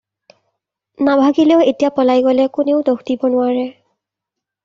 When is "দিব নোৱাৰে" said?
3.09-3.67